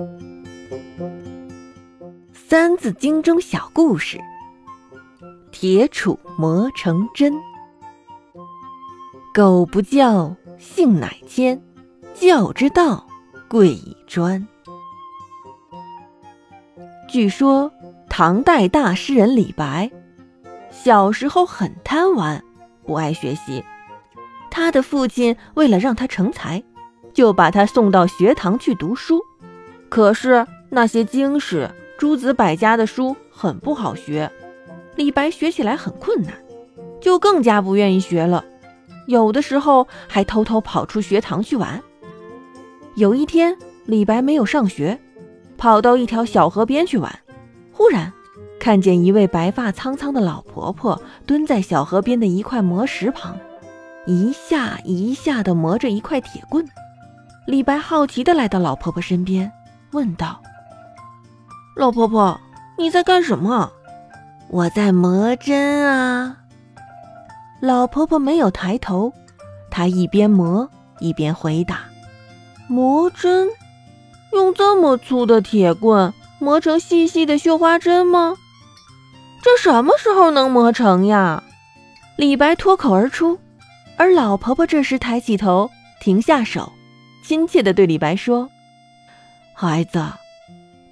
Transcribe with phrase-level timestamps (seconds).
[2.32, 4.18] 《三字经》中小故事：
[5.52, 7.34] 铁杵磨成针。
[9.34, 11.58] 狗不教，性乃迁；
[12.14, 13.06] 教之道，
[13.48, 14.46] 贵以专。
[17.08, 17.70] 据说，
[18.08, 19.90] 唐代大诗人李白
[20.70, 22.42] 小时候很贪玩，
[22.86, 23.62] 不爱学习。
[24.50, 26.62] 他的父亲为了让他成才，
[27.12, 29.20] 就把他送到学堂去读书。
[29.90, 31.68] 可是那些经史、
[31.98, 34.30] 诸子百家的书很不好学，
[34.94, 36.32] 李白学起来很困难，
[37.00, 38.44] 就更加不愿意学了。
[39.06, 41.82] 有的时候还偷偷跑出学堂去玩。
[42.94, 44.96] 有一天，李白没有上学，
[45.58, 47.12] 跑到一条小河边去玩。
[47.72, 48.12] 忽然，
[48.60, 53.36] 看见一位白发苍苍的老婆婆蹲在小河边的一块磨石旁，
[54.06, 56.64] 一下一下地磨着一块铁棍。
[57.46, 59.50] 李白好奇地来到老婆婆身边，
[59.92, 60.40] 问道
[61.76, 62.40] ：“老婆婆，
[62.78, 63.70] 你在干什么
[64.48, 66.36] ？”“我在磨针啊。”
[67.60, 69.12] 老婆婆没有抬头，
[69.70, 71.80] 她一边磨一边回答
[72.68, 73.48] ：“磨针，
[74.32, 78.36] 用这么粗的铁棍磨成细细的绣花针吗？
[79.42, 81.42] 这什么时候能磨成呀？”
[82.16, 83.38] 李白脱口而出，
[83.96, 86.72] 而老婆婆这时抬起头，停下手，
[87.24, 88.50] 亲切地对李白说
[89.62, 90.02] ：“孩子，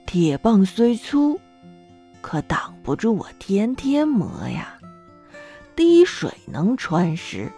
[0.05, 1.41] 铁棒虽粗，
[2.21, 4.77] 可挡不住我天天磨呀。”
[5.75, 7.51] 滴水能穿石，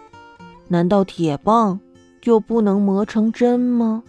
[0.69, 1.81] 难道铁棒
[2.21, 4.03] 就不能磨成针吗？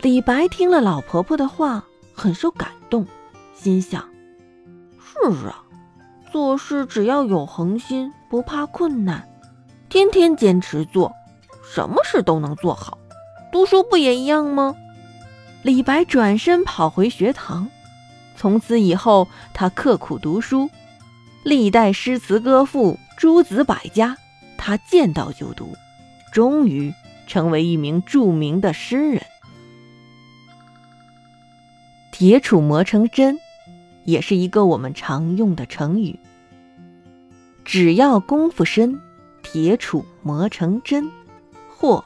[0.00, 3.04] 李白听了老婆婆的话，很受感动，
[3.52, 4.08] 心想：
[5.00, 5.64] 是啊，
[6.30, 9.28] 做事只要有恒心，不怕困难，
[9.88, 11.12] 天天坚持做，
[11.64, 12.96] 什么事都能做好。
[13.50, 14.76] 读书不也一样吗？
[15.62, 17.68] 李白转身跑回学堂，
[18.34, 20.70] 从此以后，他刻苦读书。
[21.42, 24.16] 历代诗词歌赋、诸子百家，
[24.56, 25.74] 他见到就读，
[26.32, 26.92] 终于
[27.26, 29.22] 成为一名著名的诗人。
[32.10, 33.38] 铁杵磨成针，
[34.04, 36.18] 也是一个我们常用的成语。
[37.64, 39.00] 只要功夫深，
[39.42, 41.10] 铁杵磨成针，
[41.68, 42.04] 或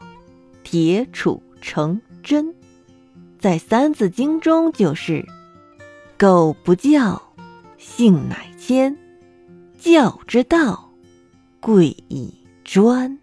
[0.63, 2.54] 铁杵成针，
[3.45, 5.23] 在《三字经》中就是
[6.17, 7.21] “苟不教，
[7.77, 8.97] 性乃迁”。
[9.79, 10.91] 教之道，
[11.61, 12.33] 贵以
[12.65, 13.19] 专。